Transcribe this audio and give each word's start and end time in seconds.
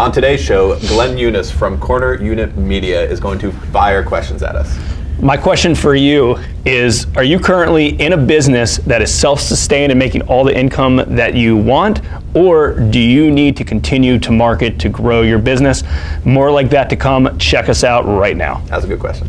On 0.00 0.10
today's 0.10 0.40
show, 0.40 0.78
Glenn 0.88 1.18
Eunice 1.18 1.50
from 1.50 1.78
Corner 1.78 2.14
Unit 2.14 2.56
Media 2.56 3.04
is 3.04 3.20
going 3.20 3.38
to 3.40 3.52
fire 3.52 4.02
questions 4.02 4.42
at 4.42 4.56
us. 4.56 4.78
My 5.20 5.36
question 5.36 5.74
for 5.74 5.94
you 5.94 6.38
is 6.64 7.06
Are 7.16 7.22
you 7.22 7.38
currently 7.38 8.00
in 8.00 8.14
a 8.14 8.16
business 8.16 8.78
that 8.78 9.02
is 9.02 9.14
self 9.14 9.40
sustained 9.40 9.92
and 9.92 9.98
making 9.98 10.22
all 10.22 10.42
the 10.42 10.58
income 10.58 11.04
that 11.06 11.34
you 11.34 11.54
want? 11.54 12.00
Or 12.34 12.80
do 12.80 12.98
you 12.98 13.30
need 13.30 13.58
to 13.58 13.64
continue 13.64 14.18
to 14.20 14.32
market 14.32 14.78
to 14.78 14.88
grow 14.88 15.20
your 15.20 15.38
business? 15.38 15.82
More 16.24 16.50
like 16.50 16.70
that 16.70 16.88
to 16.88 16.96
come. 16.96 17.36
Check 17.36 17.68
us 17.68 17.84
out 17.84 18.06
right 18.06 18.38
now. 18.38 18.62
That's 18.68 18.86
a 18.86 18.88
good 18.88 19.00
question. 19.00 19.28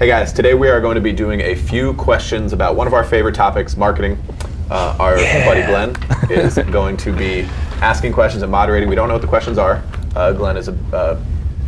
Hey 0.00 0.08
guys, 0.08 0.32
today 0.32 0.54
we 0.54 0.68
are 0.68 0.80
going 0.80 0.96
to 0.96 1.00
be 1.00 1.12
doing 1.12 1.42
a 1.42 1.54
few 1.54 1.94
questions 1.94 2.52
about 2.52 2.74
one 2.74 2.88
of 2.88 2.92
our 2.92 3.04
favorite 3.04 3.36
topics, 3.36 3.76
marketing. 3.76 4.18
Uh, 4.70 4.96
our 4.98 5.16
buddy 5.16 5.62
Glenn 5.62 5.94
is 6.30 6.54
going 6.72 6.96
to 6.98 7.12
be 7.12 7.42
asking 7.82 8.12
questions 8.12 8.42
and 8.42 8.50
moderating. 8.50 8.88
We 8.88 8.94
don't 8.94 9.08
know 9.08 9.14
what 9.14 9.22
the 9.22 9.28
questions 9.28 9.58
are. 9.58 9.82
Uh, 10.16 10.32
Glenn 10.32 10.56
is 10.56 10.68
an 10.68 10.78
uh, 10.92 11.22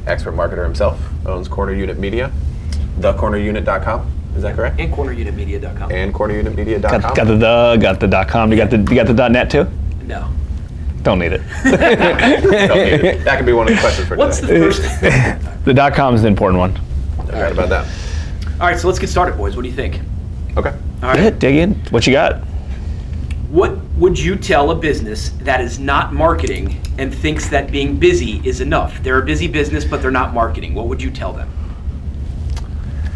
expert 0.06 0.32
marketer 0.32 0.64
himself, 0.64 1.00
owns 1.26 1.48
Corner 1.48 1.72
Unit 1.72 1.98
Media, 1.98 2.32
thecornerunit.com. 2.98 4.12
Is 4.36 4.42
that 4.42 4.54
correct? 4.54 4.78
and 4.78 4.92
cornerunitmedia.com. 4.92 5.90
And 5.90 6.12
cornerunitmedia.com. 6.12 7.00
Got, 7.00 7.16
got 7.16 7.26
the 7.26 7.36
the, 7.36 7.78
got 7.80 8.00
the 8.00 8.06
dot 8.06 8.28
com. 8.28 8.50
You 8.52 8.58
got 8.58 8.70
the 8.70 8.76
you 8.78 8.94
got 8.94 9.06
the 9.06 9.14
dot 9.14 9.32
net 9.32 9.50
too? 9.50 9.66
no. 10.04 10.30
Don't 11.02 11.20
need 11.20 11.32
it. 11.32 11.40
Don't 11.64 11.78
need 11.78 13.04
it. 13.04 13.24
That 13.24 13.36
could 13.36 13.46
be 13.46 13.52
one 13.52 13.68
of 13.68 13.74
the 13.74 13.80
questions 13.80 14.08
for 14.08 14.16
What's 14.16 14.40
the 14.40 14.48
first? 14.48 14.82
The 15.64 15.72
dot 15.72 15.94
com 15.94 16.14
is 16.16 16.22
the 16.22 16.28
important 16.28 16.58
one. 16.58 16.74
Right 17.32 17.52
about 17.52 17.68
that. 17.68 17.86
All 18.60 18.66
right, 18.66 18.78
so 18.78 18.88
let's 18.88 18.98
get 18.98 19.08
started, 19.08 19.36
boys. 19.36 19.54
What 19.54 19.62
do 19.62 19.68
you 19.68 19.74
think? 19.74 20.00
Okay. 20.56 20.70
All 21.02 21.08
right. 21.10 21.20
Yeah, 21.20 21.30
dig 21.30 21.56
in. 21.56 21.74
What 21.90 22.06
you 22.06 22.12
got? 22.12 22.42
What 23.50 23.78
would 23.96 24.18
you 24.18 24.34
tell 24.34 24.72
a 24.72 24.74
business 24.74 25.28
that 25.42 25.60
is 25.60 25.78
not 25.78 26.12
marketing 26.12 26.80
and 26.98 27.14
thinks 27.14 27.48
that 27.50 27.70
being 27.70 27.96
busy 27.96 28.40
is 28.44 28.60
enough? 28.60 29.00
They're 29.04 29.20
a 29.20 29.24
busy 29.24 29.46
business, 29.46 29.84
but 29.84 30.02
they're 30.02 30.10
not 30.10 30.34
marketing. 30.34 30.74
What 30.74 30.88
would 30.88 31.00
you 31.00 31.12
tell 31.12 31.32
them? 31.32 31.48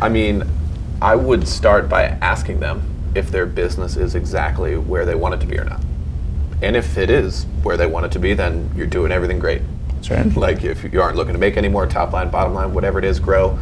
I 0.01 0.09
mean, 0.09 0.45
I 1.03 1.17
would 1.17 1.49
start 1.49 1.89
by 1.89 2.05
asking 2.05 2.61
them 2.61 2.83
if 3.17 3.33
their 3.33 3.45
business 3.45 3.97
is 3.97 4.15
exactly 4.15 4.77
where 4.77 5.05
they 5.05 5.17
want 5.17 5.35
it 5.35 5.41
to 5.41 5.47
be 5.47 5.59
or 5.59 5.65
not. 5.65 5.83
And 6.63 6.77
if 6.77 6.97
it 6.97 7.11
is 7.11 7.47
where 7.65 7.77
they 7.77 7.89
want 7.89 8.07
it 8.07 8.13
to 8.13 8.21
be, 8.21 8.33
then 8.33 8.71
you're 8.77 8.87
doing 8.87 9.11
everything 9.11 9.41
great. 9.41 9.63
That's 9.95 10.11
right. 10.11 10.37
Like 10.37 10.63
if 10.63 10.85
you 10.93 11.03
aren't 11.03 11.17
looking 11.17 11.33
to 11.33 11.41
make 11.41 11.57
any 11.57 11.69
more 11.69 11.87
top 11.89 12.13
line, 12.13 12.31
bottom 12.31 12.55
line, 12.55 12.73
whatever 12.73 13.01
it 13.01 13.05
is, 13.05 13.19
grow, 13.19 13.59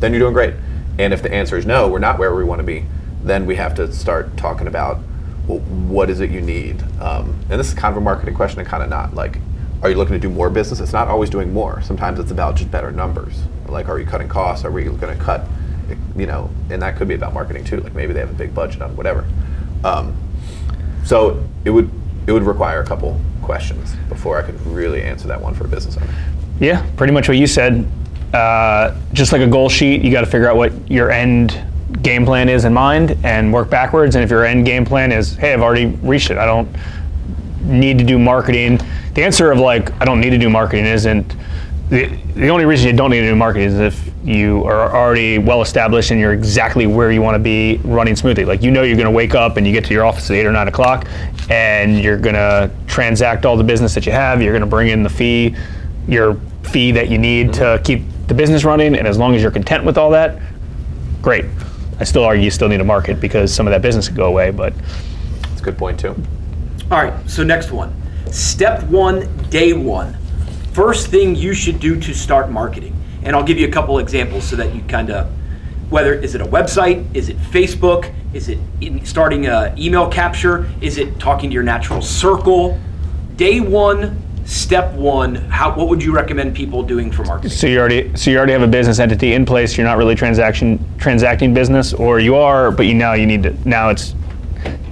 then 0.00 0.12
you're 0.12 0.20
doing 0.20 0.34
great. 0.34 0.54
And 0.98 1.14
if 1.14 1.22
the 1.22 1.32
answer 1.32 1.56
is 1.56 1.64
no, 1.64 1.88
we're 1.88 1.98
not 1.98 2.18
where 2.18 2.34
we 2.34 2.44
want 2.44 2.58
to 2.58 2.66
be, 2.66 2.84
then 3.22 3.46
we 3.46 3.56
have 3.56 3.74
to 3.76 3.90
start 3.90 4.36
talking 4.36 4.66
about 4.66 4.98
well, 4.98 5.09
what 5.46 6.10
is 6.10 6.20
it 6.20 6.30
you 6.30 6.40
need. 6.40 6.82
Um, 7.00 7.38
and 7.50 7.58
this 7.58 7.68
is 7.68 7.74
kind 7.74 7.92
of 7.92 7.98
a 7.98 8.00
marketing 8.00 8.34
question 8.34 8.60
and 8.60 8.68
kind 8.68 8.82
of 8.82 8.88
not. 8.88 9.14
Like, 9.14 9.38
are 9.82 9.90
you 9.90 9.96
looking 9.96 10.14
to 10.14 10.20
do 10.20 10.28
more 10.28 10.50
business? 10.50 10.80
It's 10.80 10.92
not 10.92 11.08
always 11.08 11.30
doing 11.30 11.52
more. 11.52 11.80
Sometimes 11.82 12.18
it's 12.18 12.30
about 12.30 12.56
just 12.56 12.70
better 12.70 12.92
numbers. 12.92 13.42
Like, 13.66 13.88
are 13.88 13.98
you 13.98 14.06
cutting 14.06 14.28
costs? 14.28 14.64
Are 14.64 14.70
we 14.70 14.84
going 14.84 15.16
to 15.16 15.22
cut? 15.22 15.46
You 16.16 16.26
know, 16.26 16.50
and 16.70 16.82
that 16.82 16.96
could 16.96 17.08
be 17.08 17.14
about 17.14 17.34
marketing 17.34 17.64
too. 17.64 17.80
Like 17.80 17.94
maybe 17.94 18.12
they 18.12 18.20
have 18.20 18.30
a 18.30 18.34
big 18.34 18.54
budget 18.54 18.82
on 18.82 18.94
whatever. 18.96 19.26
Um, 19.82 20.16
so 21.04 21.42
it 21.64 21.70
would 21.70 21.90
it 22.26 22.32
would 22.32 22.44
require 22.44 22.80
a 22.80 22.86
couple 22.86 23.20
questions 23.42 23.96
before 24.08 24.38
I 24.38 24.42
could 24.42 24.60
really 24.66 25.02
answer 25.02 25.26
that 25.28 25.40
one 25.40 25.54
for 25.54 25.64
a 25.64 25.68
business 25.68 25.96
owner. 25.96 26.14
Yeah, 26.60 26.86
pretty 26.96 27.12
much 27.12 27.26
what 27.26 27.38
you 27.38 27.46
said. 27.46 27.88
Uh, 28.32 28.96
just 29.12 29.32
like 29.32 29.40
a 29.40 29.46
goal 29.46 29.68
sheet, 29.68 30.02
you 30.02 30.12
got 30.12 30.20
to 30.20 30.26
figure 30.26 30.48
out 30.48 30.56
what 30.56 30.72
your 30.88 31.10
end 31.10 31.60
game 32.02 32.24
plan 32.24 32.48
is 32.48 32.64
in 32.64 32.72
mind 32.72 33.16
and 33.24 33.52
work 33.52 33.70
backwards. 33.70 34.14
And 34.16 34.24
if 34.24 34.30
your 34.30 34.44
end 34.44 34.66
game 34.66 34.84
plan 34.84 35.12
is, 35.12 35.34
hey, 35.36 35.52
I've 35.52 35.62
already 35.62 35.86
reached 35.86 36.30
it, 36.30 36.38
I 36.38 36.46
don't 36.46 36.68
need 37.62 37.98
to 37.98 38.04
do 38.04 38.18
marketing. 38.18 38.80
The 39.14 39.24
answer 39.24 39.50
of 39.50 39.58
like, 39.58 39.92
I 40.00 40.04
don't 40.04 40.20
need 40.20 40.30
to 40.30 40.38
do 40.38 40.48
marketing 40.48 40.86
isn't 40.86 41.34
the, 41.90 42.06
the 42.34 42.48
only 42.48 42.64
reason 42.64 42.86
you 42.86 42.96
don't 42.96 43.10
need 43.10 43.22
to 43.22 43.26
do 43.26 43.36
marketing 43.36 43.68
is 43.68 43.78
if 43.80 44.10
you 44.24 44.64
are 44.64 44.94
already 44.94 45.38
well 45.38 45.60
established 45.60 46.12
and 46.12 46.20
you're 46.20 46.32
exactly 46.32 46.86
where 46.86 47.10
you 47.10 47.20
want 47.20 47.34
to 47.34 47.40
be 47.40 47.80
running 47.84 48.14
smoothly. 48.14 48.44
Like 48.44 48.62
you 48.62 48.70
know 48.70 48.82
you're 48.82 48.96
going 48.96 49.06
to 49.06 49.10
wake 49.10 49.34
up 49.34 49.56
and 49.56 49.66
you 49.66 49.72
get 49.72 49.84
to 49.86 49.92
your 49.92 50.04
office 50.04 50.30
at 50.30 50.36
eight 50.36 50.46
or 50.46 50.52
nine 50.52 50.68
o'clock, 50.68 51.08
and 51.50 51.98
you're 51.98 52.16
going 52.16 52.36
to 52.36 52.70
transact 52.86 53.44
all 53.44 53.56
the 53.56 53.64
business 53.64 53.92
that 53.94 54.06
you 54.06 54.12
have. 54.12 54.40
You're 54.40 54.52
going 54.52 54.60
to 54.60 54.68
bring 54.68 54.88
in 54.88 55.02
the 55.02 55.08
fee, 55.08 55.56
your 56.06 56.36
fee 56.62 56.92
that 56.92 57.08
you 57.08 57.18
need 57.18 57.48
mm-hmm. 57.48 57.76
to 57.76 57.82
keep 57.82 58.04
the 58.28 58.34
business 58.34 58.64
running. 58.64 58.94
And 58.94 59.08
as 59.08 59.18
long 59.18 59.34
as 59.34 59.42
you're 59.42 59.50
content 59.50 59.84
with 59.84 59.98
all 59.98 60.10
that, 60.10 60.40
great. 61.22 61.46
I 62.00 62.04
still 62.04 62.24
argue 62.24 62.44
you 62.44 62.50
still 62.50 62.68
need 62.68 62.80
a 62.80 62.84
market 62.84 63.20
because 63.20 63.54
some 63.54 63.66
of 63.66 63.72
that 63.72 63.82
business 63.82 64.08
could 64.08 64.16
go 64.16 64.26
away, 64.26 64.50
but 64.50 64.72
That's 65.42 65.60
a 65.60 65.64
good 65.64 65.78
point 65.78 66.00
too. 66.00 66.16
All 66.90 67.02
right, 67.02 67.30
so 67.30 67.44
next 67.44 67.70
one. 67.70 67.94
Step 68.32 68.82
one, 68.84 69.28
day 69.50 69.74
one. 69.74 70.16
First 70.72 71.08
thing 71.08 71.36
you 71.36 71.52
should 71.52 71.78
do 71.78 72.00
to 72.00 72.14
start 72.14 72.50
marketing. 72.50 72.96
And 73.22 73.36
I'll 73.36 73.44
give 73.44 73.58
you 73.58 73.68
a 73.68 73.70
couple 73.70 73.98
examples 73.98 74.48
so 74.48 74.56
that 74.56 74.74
you 74.74 74.80
kind 74.82 75.10
of, 75.10 75.30
whether 75.90 76.14
is 76.14 76.34
it 76.34 76.40
a 76.40 76.46
website, 76.46 77.04
is 77.14 77.28
it 77.28 77.36
Facebook, 77.36 78.14
is 78.32 78.48
it 78.48 78.58
in 78.80 79.04
starting 79.04 79.46
a 79.46 79.74
email 79.76 80.08
capture, 80.08 80.70
is 80.80 80.96
it 80.96 81.18
talking 81.18 81.50
to 81.50 81.54
your 81.54 81.62
natural 81.62 82.00
circle? 82.00 82.80
Day 83.36 83.60
one, 83.60 84.22
step 84.50 84.92
one. 84.94 85.36
How 85.36 85.72
what 85.74 85.88
would 85.88 86.02
you 86.02 86.12
recommend 86.12 86.56
people 86.56 86.82
doing 86.82 87.12
for 87.12 87.24
marketing? 87.24 87.50
So 87.50 87.66
you 87.68 87.78
already 87.78 88.14
so 88.16 88.30
you 88.30 88.36
already 88.36 88.52
have 88.52 88.62
a 88.62 88.66
business 88.66 88.98
entity 88.98 89.32
in 89.34 89.46
place. 89.46 89.76
You're 89.76 89.86
not 89.86 89.96
really 89.96 90.16
transaction 90.16 90.84
transacting 90.98 91.54
business, 91.54 91.94
or 91.94 92.18
you 92.18 92.34
are, 92.34 92.70
but 92.70 92.86
you 92.86 92.94
now 92.94 93.12
you 93.14 93.26
need 93.26 93.44
to 93.44 93.68
now 93.68 93.90
it's 93.90 94.14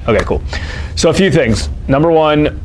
okay. 0.07 0.25
Cool. 0.25 0.43
So 0.95 1.11
a 1.11 1.15
few 1.15 1.33
things. 1.33 1.69
Number 1.89 2.11
one, 2.13 2.61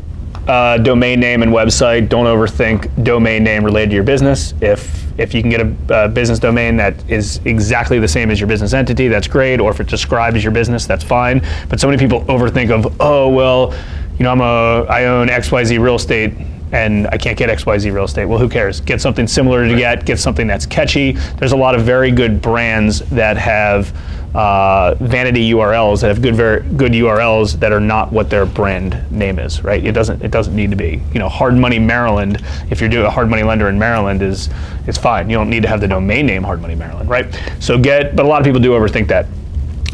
uh, 0.47 0.77
domain 0.77 1.19
name 1.19 1.41
and 1.41 1.51
website. 1.51 2.09
Don't 2.09 2.25
overthink 2.25 3.03
domain 3.03 3.43
name 3.43 3.63
related 3.63 3.89
to 3.89 3.95
your 3.95 4.03
business. 4.03 4.53
If 4.61 5.01
if 5.19 5.33
you 5.33 5.41
can 5.41 5.49
get 5.49 5.61
a, 5.89 6.09
business 6.09 6.37
domain 6.37 6.75
that 6.77 7.09
is 7.09 7.39
exactly 7.45 7.99
the 7.99 8.07
same 8.07 8.29
as 8.29 8.39
your 8.39 8.47
business 8.47 8.73
entity, 8.73 9.07
that's 9.07 9.27
great. 9.27 9.59
Or 9.59 9.71
if 9.71 9.79
it 9.79 9.87
describes 9.87 10.43
your 10.43 10.53
business, 10.53 10.85
that's 10.85 11.03
fine. 11.03 11.41
But 11.69 11.79
so 11.79 11.87
many 11.87 11.97
people 11.97 12.23
overthink 12.25 12.69
of 12.69 13.01
oh 13.01 13.29
well, 13.29 13.73
you 14.19 14.23
know 14.23 14.31
I'm 14.31 14.41
a 14.41 14.85
I 14.91 15.05
own 15.05 15.29
X 15.29 15.51
Y 15.51 15.63
Z 15.63 15.77
real 15.79 15.95
estate 15.95 16.33
and 16.73 17.07
I 17.11 17.17
can't 17.17 17.37
get 17.37 17.49
XYZ 17.49 17.93
real 17.93 18.03
estate. 18.03 18.25
Well, 18.25 18.39
who 18.39 18.49
cares? 18.49 18.81
Get 18.81 18.99
something 18.99 19.27
similar 19.27 19.67
to 19.67 19.75
get, 19.75 20.05
get 20.05 20.19
something 20.19 20.47
that's 20.47 20.65
catchy. 20.65 21.11
There's 21.37 21.51
a 21.51 21.57
lot 21.57 21.75
of 21.75 21.83
very 21.83 22.09
good 22.09 22.41
brands 22.41 22.99
that 23.11 23.37
have 23.37 23.95
uh, 24.35 24.95
vanity 24.95 25.51
URLs 25.51 26.01
that 26.01 26.07
have 26.07 26.23
good, 26.23 26.35
very 26.35 26.63
good 26.75 26.93
URLs 26.93 27.59
that 27.59 27.71
are 27.71 27.79
not 27.79 28.11
what 28.11 28.31
their 28.31 28.47
brand 28.47 29.11
name 29.11 29.37
is, 29.37 29.63
right? 29.63 29.85
It 29.85 29.91
doesn't, 29.91 30.23
it 30.23 30.31
doesn't 30.31 30.55
need 30.55 30.71
to 30.71 30.75
be. 30.75 30.99
You 31.13 31.19
know, 31.19 31.29
Hard 31.29 31.55
Money 31.55 31.77
Maryland. 31.77 32.43
If 32.71 32.81
you're 32.81 32.89
doing 32.89 33.05
a 33.05 33.11
hard 33.11 33.29
money 33.29 33.43
lender 33.43 33.69
in 33.69 33.77
Maryland, 33.77 34.23
is 34.23 34.49
it's 34.87 34.97
fine. 34.97 35.29
You 35.29 35.37
don't 35.37 35.51
need 35.51 35.61
to 35.61 35.69
have 35.69 35.79
the 35.79 35.87
domain 35.87 36.25
name 36.25 36.43
Hard 36.43 36.59
Money 36.59 36.73
Maryland, 36.73 37.07
right? 37.07 37.27
So 37.59 37.77
get, 37.77 38.15
but 38.15 38.25
a 38.25 38.27
lot 38.27 38.41
of 38.41 38.45
people 38.45 38.59
do 38.59 38.71
overthink 38.71 39.07
that. 39.09 39.27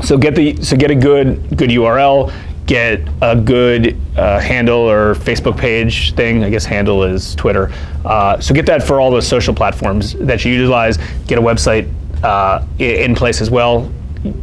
So 0.05 0.17
get 0.17 0.33
the, 0.33 0.55
so 0.63 0.77
get 0.77 0.91
a 0.91 0.95
good, 0.95 1.57
good 1.57 1.71
URL 1.71 2.33
get 2.69 3.01
a 3.23 3.35
good 3.35 3.97
uh, 4.15 4.39
handle 4.39 4.81
or 4.81 5.15
Facebook 5.15 5.57
page 5.57 6.13
thing. 6.13 6.43
I 6.43 6.51
guess 6.51 6.65
handle 6.65 7.03
is 7.03 7.33
Twitter. 7.33 7.71
Uh, 8.05 8.39
so 8.39 8.53
get 8.53 8.67
that 8.67 8.83
for 8.83 9.01
all 9.01 9.09
the 9.09 9.23
social 9.23 9.55
platforms 9.55 10.13
that 10.19 10.45
you 10.45 10.53
utilize. 10.53 10.97
Get 11.25 11.39
a 11.39 11.41
website 11.41 11.91
uh, 12.23 12.63
in 12.77 13.15
place 13.15 13.41
as 13.41 13.49
well. 13.49 13.91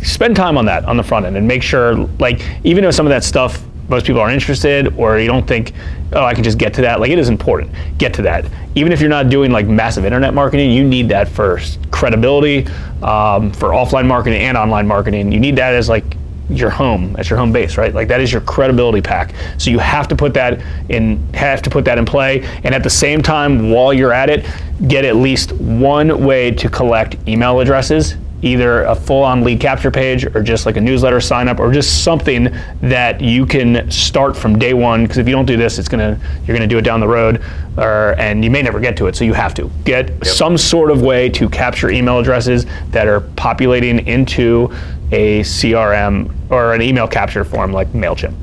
Spend 0.03 0.35
time 0.35 0.59
on 0.59 0.65
that 0.65 0.85
on 0.87 0.97
the 0.97 1.05
front 1.05 1.25
end 1.25 1.37
and 1.37 1.47
make 1.47 1.63
sure, 1.63 1.95
like, 2.19 2.43
even 2.65 2.83
if 2.83 2.97
some 2.97 3.07
of 3.07 3.11
that 3.11 3.23
stuff 3.23 3.63
most 3.89 4.05
people 4.05 4.21
aren't 4.21 4.35
interested 4.35 4.93
or 4.99 5.21
you 5.21 5.29
don't 5.29 5.47
think, 5.47 5.73
oh, 6.13 6.25
I 6.25 6.35
can 6.35 6.43
just 6.43 6.59
get 6.59 6.75
to 6.75 6.81
that. 6.81 6.99
Like, 6.99 7.13
it 7.13 7.21
is 7.21 7.29
important. 7.29 7.71
Get 7.97 8.13
to 8.15 8.23
that. 8.23 8.45
Even 8.75 8.91
if 8.91 9.01
you're 9.01 9.09
not 9.09 9.29
doing 9.29 9.53
like 9.53 9.69
massive 9.69 10.05
internet 10.05 10.35
marketing, 10.35 10.73
you 10.73 10.83
need 10.83 11.09
that 11.11 11.29
for 11.29 11.61
credibility, 11.93 12.67
um, 13.05 13.53
for 13.53 13.69
offline 13.69 14.07
marketing 14.07 14.43
and 14.43 14.57
online 14.57 14.89
marketing. 14.89 15.31
You 15.31 15.39
need 15.39 15.55
that 15.57 15.75
as 15.75 15.89
like 15.89 16.16
your 16.49 16.71
home 16.71 17.17
as 17.19 17.29
your 17.29 17.39
home 17.39 17.53
base 17.53 17.77
right? 17.77 17.95
Like 17.95 18.09
that 18.09 18.21
is 18.21 18.33
your 18.33 18.43
credibility 18.43 19.01
pack. 19.01 19.35
So 19.59 19.71
you 19.71 19.79
have 19.79 20.09
to 20.09 20.17
put 20.17 20.35
that 20.35 20.63
in 20.89 21.27
have 21.35 21.63
to 21.63 21.71
put 21.71 21.85
that 21.87 21.99
in 21.99 22.05
play. 22.05 22.43
And 22.65 22.75
at 22.75 22.83
the 22.83 22.91
same 22.91 23.23
time 23.23 23.71
while 23.71 23.93
you're 23.93 24.13
at 24.13 24.31
it 24.31 24.47
get 24.89 25.05
at 25.05 25.17
least 25.17 25.53
one 25.53 26.25
way 26.25 26.51
to 26.51 26.69
collect 26.69 27.17
email 27.27 27.61
addresses 27.61 28.17
either 28.47 28.85
a 28.85 28.95
full-on 28.95 29.43
lead 29.43 29.61
capture 29.61 29.91
page 29.91 30.25
or 30.25 30.43
just 30.43 30.67
like 30.67 30.77
a 30.77 30.81
newsletter 30.81 31.21
sign 31.21 31.49
up 31.49 31.59
or 31.59 31.73
just 31.73 32.05
something 32.05 32.55
that 32.81 33.21
you 33.21 33.45
can 33.45 33.91
start 33.91 34.37
from 34.37 34.59
day 34.59 34.75
one. 34.75 35.03
Because 35.03 35.19
if 35.19 35.27
you 35.27 35.33
don't 35.33 35.47
do 35.47 35.57
this 35.57 35.79
it's 35.79 35.89
gonna 35.89 36.19
you're 36.47 36.57
gonna 36.57 36.67
do 36.67 36.79
it 36.79 36.83
down 36.83 37.01
the 37.01 37.09
road 37.09 37.43
or 37.77 38.15
and 38.19 38.45
you 38.45 38.51
may 38.51 38.63
never 38.63 38.81
get 38.81 38.97
to 38.97 39.07
it 39.07 39.17
so 39.17 39.25
you 39.25 39.35
have 39.35 39.55
to 39.55 39.71
get 39.85 40.27
some 40.27 40.57
sort 40.57 40.91
of 40.91 41.03
way 41.03 41.29
to 41.29 41.49
capture 41.49 41.91
email 41.91 42.19
addresses 42.19 42.67
that 42.91 43.07
are 43.07 43.21
populating 43.21 44.07
into 44.07 44.73
a 45.13 45.41
crm 45.41 46.35
or 46.51 46.75
an 46.75 46.83
email 46.83 47.07
capture 47.07 47.45
form 47.45 47.73
like 47.73 47.89
mailchimp. 47.89 48.35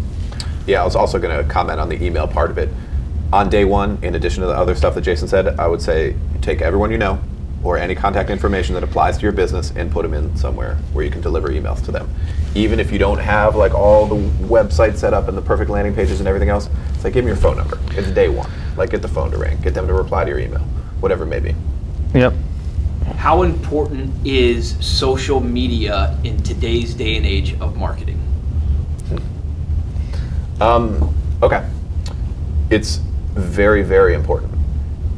Yeah, 0.65 0.81
I 0.81 0.85
was 0.85 0.95
also 0.95 1.19
going 1.19 1.35
to 1.35 1.49
comment 1.51 1.79
on 1.79 1.89
the 1.89 2.01
email 2.01 2.27
part 2.27 2.49
of 2.49 2.57
it. 2.57 2.69
On 3.33 3.49
day 3.49 3.65
one, 3.65 3.97
in 4.01 4.15
addition 4.15 4.41
to 4.41 4.47
the 4.47 4.53
other 4.53 4.75
stuff 4.75 4.95
that 4.95 5.01
Jason 5.01 5.27
said, 5.27 5.59
I 5.59 5.67
would 5.67 5.81
say 5.81 6.15
take 6.41 6.61
everyone 6.61 6.91
you 6.91 6.97
know 6.97 7.19
or 7.63 7.77
any 7.77 7.95
contact 7.95 8.29
information 8.29 8.75
that 8.75 8.83
applies 8.83 9.17
to 9.17 9.23
your 9.23 9.31
business 9.31 9.71
and 9.75 9.91
put 9.91 10.03
them 10.03 10.13
in 10.13 10.35
somewhere 10.35 10.75
where 10.91 11.05
you 11.05 11.11
can 11.11 11.21
deliver 11.21 11.49
emails 11.49 11.83
to 11.85 11.91
them. 11.91 12.09
even 12.55 12.79
if 12.79 12.91
you 12.91 12.99
don't 12.99 13.17
have 13.17 13.55
like 13.55 13.73
all 13.73 14.05
the 14.05 14.15
website 14.45 14.95
set 14.95 15.13
up 15.13 15.27
and 15.27 15.35
the 15.35 15.41
perfect 15.41 15.71
landing 15.71 15.95
pages 15.95 16.19
and 16.19 16.27
everything 16.27 16.49
else, 16.49 16.69
it's 16.93 17.03
like 17.03 17.13
give 17.13 17.25
me 17.25 17.29
your 17.29 17.37
phone 17.37 17.57
number. 17.57 17.79
It's 17.91 18.11
day 18.11 18.29
one. 18.29 18.49
Like 18.77 18.91
get 18.91 19.01
the 19.01 19.07
phone 19.07 19.31
to 19.31 19.37
ring, 19.37 19.59
get 19.61 19.73
them 19.73 19.87
to 19.87 19.93
reply 19.93 20.23
to 20.23 20.29
your 20.29 20.39
email, 20.39 20.61
whatever 20.99 21.23
it 21.23 21.27
may 21.27 21.39
be. 21.39 21.55
Yep. 22.13 22.33
How 23.15 23.41
important 23.41 24.13
is 24.25 24.77
social 24.85 25.39
media 25.39 26.17
in 26.23 26.41
today's 26.43 26.93
day 26.93 27.17
and 27.17 27.25
age 27.25 27.59
of 27.59 27.75
marketing? 27.75 28.19
Um, 30.61 31.13
okay. 31.41 31.67
It's 32.69 32.97
very, 33.33 33.83
very 33.83 34.13
important. 34.13 34.52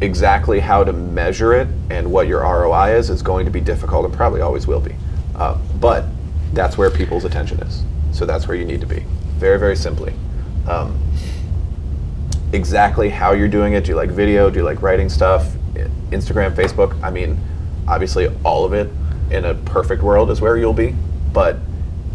Exactly 0.01 0.59
how 0.59 0.83
to 0.83 0.93
measure 0.93 1.53
it 1.53 1.67
and 1.89 2.11
what 2.11 2.27
your 2.27 2.41
ROI 2.41 2.95
is 2.95 3.09
is 3.09 3.21
going 3.21 3.45
to 3.45 3.51
be 3.51 3.61
difficult 3.61 4.05
and 4.05 4.13
probably 4.13 4.41
always 4.41 4.67
will 4.67 4.81
be. 4.81 4.95
Uh, 5.35 5.57
but 5.79 6.05
that's 6.53 6.77
where 6.77 6.89
people's 6.89 7.25
attention 7.25 7.59
is. 7.59 7.83
So 8.11 8.25
that's 8.25 8.47
where 8.47 8.57
you 8.57 8.65
need 8.65 8.81
to 8.81 8.87
be. 8.87 9.05
Very, 9.37 9.59
very 9.59 9.75
simply. 9.75 10.13
Um, 10.67 10.99
exactly 12.53 13.09
how 13.09 13.33
you're 13.33 13.47
doing 13.47 13.73
it. 13.73 13.83
Do 13.83 13.91
you 13.91 13.95
like 13.95 14.09
video? 14.09 14.49
Do 14.49 14.59
you 14.59 14.65
like 14.65 14.81
writing 14.81 15.09
stuff? 15.09 15.53
Instagram, 16.11 16.55
Facebook? 16.55 17.01
I 17.03 17.09
mean, 17.09 17.37
obviously, 17.87 18.27
all 18.43 18.65
of 18.65 18.73
it 18.73 18.89
in 19.31 19.45
a 19.45 19.53
perfect 19.53 20.01
world 20.01 20.31
is 20.31 20.39
where 20.41 20.57
you'll 20.57 20.73
be. 20.73 20.95
But 21.33 21.57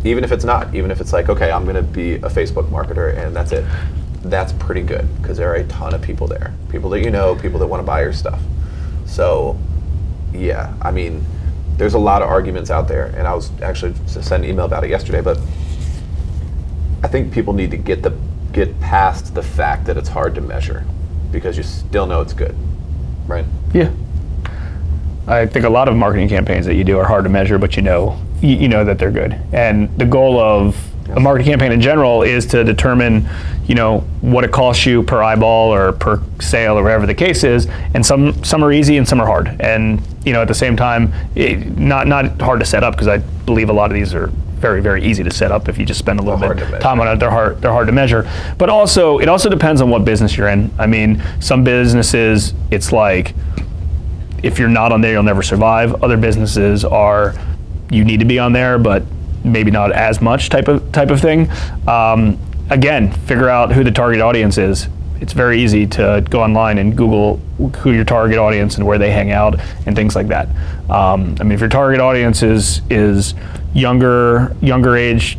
even 0.05 0.25
if 0.25 0.33
it's 0.33 0.45
not, 0.45 0.75
even 0.75 0.91
if 0.91 1.01
it's 1.01 1.13
like, 1.13 1.29
okay, 1.29 1.51
I'm 1.51 1.65
going 1.65 1.77
to 1.77 1.83
be 1.83 2.15
a 2.15 2.31
Facebook 2.31 2.71
marketer 2.71 3.17
and 3.17 3.37
that's 3.37 3.53
it, 3.53 3.65
that's 4.23 4.53
pretty 4.53 4.83
good 4.83 5.09
because 5.21 5.37
there 5.39 5.51
are 5.51 5.57
a 5.57 5.65
ton 5.65 5.95
of 5.95 6.03
people 6.03 6.27
there. 6.27 6.55
People 6.69 6.91
that 6.91 7.01
you 7.01 7.11
know, 7.11 7.35
people 7.37 7.59
that 7.61 7.67
want 7.67 7.81
to 7.81 7.87
buy 7.87 8.03
your 8.03 8.13
stuff. 8.13 8.41
So, 9.07 9.59
yeah, 10.33 10.75
I 10.83 10.91
mean, 10.91 11.25
there's 11.77 11.95
a 11.95 11.99
lot 11.99 12.23
of 12.23 12.29
arguments 12.29 12.71
out 12.71 12.89
there, 12.89 13.07
and 13.07 13.27
I 13.27 13.35
was 13.35 13.51
actually 13.63 13.95
sent 14.07 14.45
an 14.45 14.51
email 14.51 14.67
about 14.67 14.85
it 14.85 14.91
yesterday, 14.91 15.23
but 15.23 15.39
I 17.03 17.09
think 17.09 17.33
people 17.33 17.55
need 17.55 17.71
to 17.71 17.77
get 17.77 18.03
the 18.03 18.17
get 18.53 18.79
past 18.81 19.35
the 19.35 19.43
fact 19.43 19.87
that 19.87 19.97
it's 19.97 20.09
hard 20.09 20.35
to 20.35 20.41
measure 20.41 20.85
because 21.31 21.57
you 21.57 21.63
still 21.63 22.07
know 22.07 22.21
it's 22.21 22.33
good, 22.33 22.55
right? 23.27 23.45
Yeah. 23.73 23.91
I 25.27 25.47
think 25.47 25.65
a 25.65 25.71
lot 25.71 25.89
of 25.89 25.95
marketing 25.95 26.29
campaigns 26.29 26.67
that 26.67 26.75
you 26.75 26.83
do 26.83 26.99
are 26.99 27.07
hard 27.07 27.25
to 27.25 27.31
measure, 27.31 27.59
but 27.59 27.77
you 27.77 27.83
know 27.83 28.21
you, 28.43 28.57
you 28.57 28.69
know 28.69 28.85
that 28.85 28.99
they're 28.99 29.13
good. 29.13 29.41
And 29.53 29.97
the 29.99 30.05
goal 30.05 30.39
of 30.39 30.77
a 31.17 31.21
marketing 31.21 31.51
campaign 31.53 31.73
in 31.73 31.81
general 31.81 32.23
is 32.23 32.47
to 32.47 32.65
determine, 32.65 33.29
you 33.67 33.75
know, 33.75 34.01
what 34.21 34.45
it 34.45 34.53
costs 34.53 34.87
you 34.87 35.03
per 35.03 35.23
eyeball 35.23 35.73
or 35.73 35.93
per 35.93 36.23
sale 36.41 36.79
or 36.79 36.83
whatever 36.83 37.07
the 37.07 37.15
case 37.15 37.45
is. 37.45 37.67
And 37.95 38.05
some 38.05 38.43
some 38.45 38.65
are 38.65 38.73
easy 38.73 38.97
and 38.97 39.07
some 39.07 39.21
are 39.21 39.27
hard. 39.27 39.57
And 39.61 40.03
you 40.25 40.33
know, 40.33 40.43
at 40.43 40.49
the 40.49 40.55
same 40.55 40.77
time, 40.77 41.13
it, 41.35 41.79
not 41.79 42.07
not 42.07 42.41
hard 42.41 42.61
to 42.61 42.67
set 42.67 42.85
up 42.85 42.95
because 42.95 43.09
I 43.09 43.19
believe 43.19 43.71
a 43.71 43.73
lot 43.73 43.91
of 43.91 43.95
these 43.95 44.15
are 44.15 44.29
very 44.61 44.83
very 44.83 45.03
easy 45.03 45.23
to 45.23 45.31
set 45.31 45.51
up 45.51 45.71
if 45.71 45.79
you 45.79 45.87
just 45.87 45.99
spend 45.99 46.21
a 46.21 46.23
little 46.23 46.39
Hard 46.39 46.59
bit 46.59 46.81
time 46.83 47.01
on 47.01 47.09
it. 47.09 47.17
They're 47.17 47.31
hard 47.31 47.61
they're 47.63 47.73
hard 47.73 47.87
to 47.87 47.93
measure. 47.93 48.31
But 48.59 48.69
also, 48.69 49.19
it 49.19 49.29
also 49.29 49.49
depends 49.49 49.81
on 49.81 49.91
what 49.91 50.05
business 50.05 50.37
you're 50.37 50.49
in. 50.49 50.71
I 50.79 50.87
mean, 50.87 51.23
some 51.41 51.65
businesses 51.65 52.55
it's 52.71 52.93
like 52.93 53.35
if 54.43 54.59
you're 54.59 54.69
not 54.69 54.93
on 54.93 55.01
there, 55.01 55.13
you'll 55.13 55.23
never 55.23 55.43
survive. 55.43 56.03
Other 56.03 56.17
businesses 56.17 56.85
are 56.85 57.35
you 57.91 58.05
need 58.05 58.21
to 58.21 58.27
be 58.27 58.39
on 58.39 58.53
there, 58.53 58.79
but 58.79 59.03
maybe 59.51 59.71
not 59.71 59.93
as 59.93 60.21
much 60.21 60.49
type 60.49 60.69
of 60.69 60.93
type 60.93 61.11
of 61.11 61.21
thing. 61.21 61.51
Um, 61.87 62.39
again, 62.71 63.13
figure 63.13 63.49
out 63.49 63.73
who 63.73 63.85
the 63.85 63.91
target 63.93 64.21
audience 64.21 64.59
is. 64.59 64.89
It's 65.21 65.35
very 65.35 65.61
easy 65.61 65.87
to 65.89 66.25
go 66.31 66.43
online 66.43 66.79
and 66.79 66.97
Google 66.97 67.37
who 67.81 67.93
your 67.93 68.05
target 68.05 68.39
audience 68.39 68.77
and 68.77 68.87
where 68.87 68.97
they 68.97 69.11
hang 69.11 69.33
out 69.33 69.61
and 69.85 69.95
things 69.95 70.17
like 70.17 70.29
that. 70.29 70.49
Um, 70.89 71.37
I 71.39 71.43
mean, 71.43 71.53
if 71.53 71.61
your 71.61 71.69
target 71.69 72.01
audience 72.01 72.43
is 72.43 72.81
is 72.89 73.35
younger 73.75 74.57
younger 74.61 74.97
age 74.97 75.39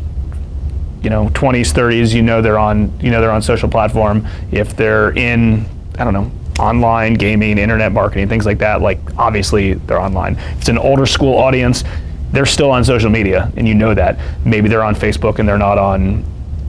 you 1.02 1.10
know 1.10 1.26
20s 1.30 1.72
30s 1.72 2.14
you 2.14 2.22
know 2.22 2.40
they're 2.40 2.58
on 2.58 2.98
you 3.00 3.10
know 3.10 3.20
they're 3.20 3.32
on 3.32 3.42
social 3.42 3.68
platform 3.68 4.26
if 4.50 4.76
they're 4.76 5.10
in 5.18 5.66
i 5.98 6.04
don't 6.04 6.14
know 6.14 6.30
online 6.58 7.14
gaming 7.14 7.58
internet 7.58 7.92
marketing 7.92 8.28
things 8.28 8.46
like 8.46 8.58
that 8.58 8.80
like 8.80 8.98
obviously 9.18 9.74
they're 9.74 10.00
online 10.00 10.36
it's 10.56 10.68
an 10.68 10.78
older 10.78 11.06
school 11.06 11.36
audience 11.36 11.84
they're 12.32 12.46
still 12.46 12.70
on 12.70 12.84
social 12.84 13.10
media 13.10 13.50
and 13.56 13.68
you 13.68 13.74
know 13.74 13.94
that 13.94 14.18
maybe 14.44 14.68
they're 14.68 14.82
on 14.84 14.94
facebook 14.94 15.38
and 15.38 15.48
they're 15.48 15.58
not 15.58 15.78
on 15.78 16.24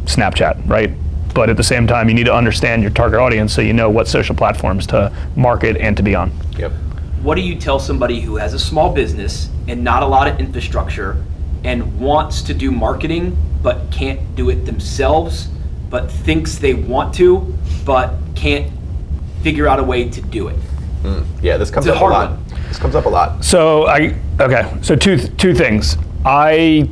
snapchat 0.06 0.68
right 0.68 0.92
but 1.34 1.50
at 1.50 1.58
the 1.58 1.64
same 1.64 1.88
time 1.88 2.08
you 2.10 2.14
need 2.16 2.26
to 2.26 2.34
understand 2.34 2.82
your 2.82 2.92
target 2.92 3.20
audience 3.20 3.54
so 3.54 3.62
you 3.62 3.74
know 3.74 3.90
what 3.90 4.08
social 4.08 4.36
platforms 4.36 4.86
to 4.86 5.12
market 5.36 5.78
and 5.78 5.96
to 5.98 6.04
be 6.04 6.14
on 6.16 6.32
Yep. 6.58 6.72
What 7.24 7.36
do 7.36 7.42
you 7.42 7.56
tell 7.56 7.80
somebody 7.80 8.20
who 8.20 8.36
has 8.36 8.54
a 8.54 8.60
small 8.60 8.94
business 8.94 9.50
and 9.70 9.82
not 9.84 10.04
a 10.04 10.06
lot 10.06 10.28
of 10.28 10.40
infrastructure 10.42 11.24
and 11.64 12.00
wants 12.00 12.42
to 12.44 12.54
do 12.54 12.70
marketing 12.70 13.36
but 13.64 13.90
can't 13.92 14.36
do 14.36 14.50
it 14.50 14.66
themselves, 14.66 15.48
but 15.90 16.12
thinks 16.12 16.58
they 16.58 16.74
want 16.74 17.14
to, 17.16 17.54
but 17.86 18.14
can't 18.36 18.70
figure 19.42 19.68
out 19.70 19.80
a 19.80 19.84
way 19.84 20.10
to 20.10 20.22
do 20.22 20.50
it? 20.50 20.56
Hmm. 21.02 21.22
Yeah, 21.42 21.56
this 21.56 21.72
comes 21.72 21.88
It's 21.88 21.94
a 21.94 21.96
up 21.96 21.96
a 21.96 22.00
hard 22.00 22.12
lot. 22.12 22.32
one. 22.52 22.53
This 22.74 22.82
comes 22.82 22.96
up 22.96 23.06
a 23.06 23.10
lot. 23.10 23.46
So 23.46 23.86
I 23.86 24.16
okay. 24.40 24.68
So 24.82 24.96
two 24.96 25.20
two 25.20 25.54
things. 25.54 25.96
I 26.26 26.90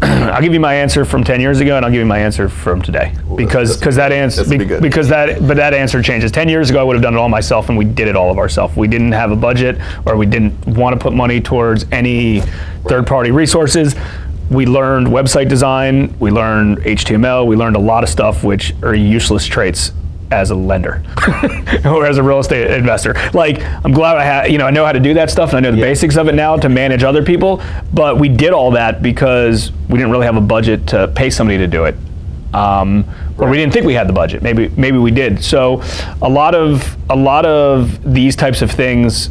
I'll 0.02 0.40
give 0.40 0.54
you 0.54 0.60
my 0.60 0.72
answer 0.72 1.04
from 1.04 1.24
ten 1.24 1.40
years 1.40 1.58
ago, 1.58 1.74
and 1.74 1.84
I'll 1.84 1.90
give 1.90 1.98
you 1.98 2.06
my 2.06 2.20
answer 2.20 2.48
from 2.48 2.80
today 2.80 3.12
because 3.34 3.76
because 3.76 3.96
that 3.96 4.12
answer 4.12 4.48
be 4.48 4.56
because 4.56 5.08
that 5.08 5.44
but 5.48 5.56
that 5.56 5.74
answer 5.74 6.00
changes. 6.00 6.30
Ten 6.30 6.48
years 6.48 6.70
ago, 6.70 6.78
I 6.78 6.84
would 6.84 6.94
have 6.94 7.02
done 7.02 7.14
it 7.14 7.16
all 7.16 7.28
myself, 7.28 7.70
and 7.70 7.76
we 7.76 7.86
did 7.86 8.06
it 8.06 8.14
all 8.14 8.30
of 8.30 8.38
ourselves. 8.38 8.76
We 8.76 8.86
didn't 8.86 9.10
have 9.10 9.32
a 9.32 9.36
budget, 9.36 9.80
or 10.06 10.16
we 10.16 10.26
didn't 10.26 10.64
want 10.64 10.94
to 10.94 11.02
put 11.02 11.12
money 11.12 11.40
towards 11.40 11.84
any 11.90 12.42
third-party 12.86 13.32
resources. 13.32 13.96
We 14.48 14.64
learned 14.64 15.08
website 15.08 15.48
design, 15.48 16.16
we 16.20 16.30
learned 16.30 16.78
HTML, 16.78 17.48
we 17.48 17.56
learned 17.56 17.74
a 17.74 17.80
lot 17.80 18.04
of 18.04 18.08
stuff 18.08 18.44
which 18.44 18.80
are 18.84 18.94
useless 18.94 19.44
traits 19.44 19.90
as 20.30 20.50
a 20.50 20.54
lender 20.54 21.02
or 21.84 22.06
as 22.06 22.18
a 22.18 22.22
real 22.22 22.38
estate 22.38 22.70
investor. 22.70 23.14
Like, 23.32 23.62
I'm 23.84 23.92
glad 23.92 24.16
I 24.18 24.24
have, 24.24 24.50
you 24.50 24.58
know, 24.58 24.66
I 24.66 24.70
know 24.70 24.84
how 24.84 24.92
to 24.92 25.00
do 25.00 25.14
that 25.14 25.30
stuff 25.30 25.50
and 25.50 25.58
I 25.58 25.60
know 25.60 25.72
the 25.72 25.78
Yeah. 25.78 25.84
basics 25.84 26.16
of 26.16 26.28
it 26.28 26.34
now 26.34 26.56
to 26.56 26.68
manage 26.68 27.02
other 27.02 27.22
people. 27.22 27.62
But 27.94 28.18
we 28.18 28.28
did 28.28 28.52
all 28.52 28.70
that 28.72 29.02
because 29.02 29.72
we 29.88 29.96
didn't 29.98 30.10
really 30.10 30.26
have 30.26 30.36
a 30.36 30.40
budget 30.42 30.86
to 30.88 31.08
pay 31.08 31.30
somebody 31.30 31.58
to 31.58 31.66
do 31.66 31.84
it. 31.84 31.96
Um, 32.52 33.04
or 33.38 33.48
we 33.48 33.56
didn't 33.56 33.72
think 33.72 33.86
we 33.86 33.94
had 33.94 34.08
the 34.08 34.12
budget. 34.12 34.42
Maybe, 34.42 34.68
maybe 34.76 34.98
we 34.98 35.10
did. 35.10 35.42
So, 35.44 35.82
a 36.22 36.28
lot 36.28 36.54
of 36.54 36.96
a 37.10 37.16
lot 37.16 37.44
of 37.44 38.12
these 38.14 38.34
types 38.36 38.62
of 38.62 38.70
things 38.70 39.30